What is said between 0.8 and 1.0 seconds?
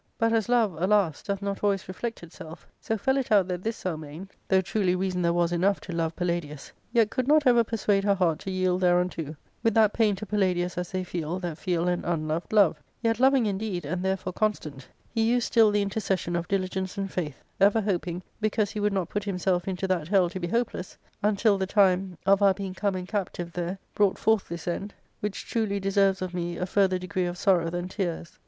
alas I J. 20O 4RCADIA.